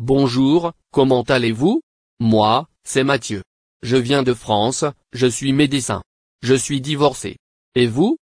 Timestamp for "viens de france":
3.96-4.84